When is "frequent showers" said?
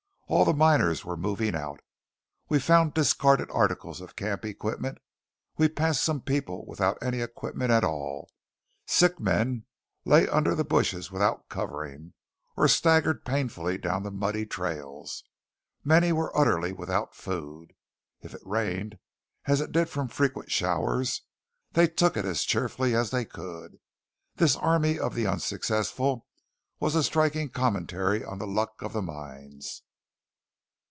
20.07-21.23